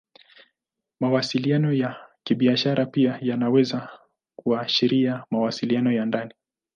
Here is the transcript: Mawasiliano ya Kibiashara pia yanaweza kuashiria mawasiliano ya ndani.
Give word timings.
Mawasiliano 0.99 1.73
ya 1.73 1.95
Kibiashara 2.23 2.85
pia 2.85 3.19
yanaweza 3.21 3.89
kuashiria 4.35 5.25
mawasiliano 5.31 5.91
ya 5.91 6.05
ndani. 6.05 6.33